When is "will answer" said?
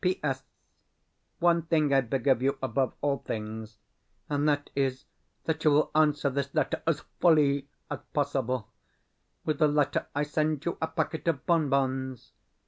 5.69-6.31